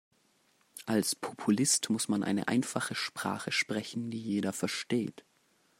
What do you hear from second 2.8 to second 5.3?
Sprache sprechen, die jeder versteht.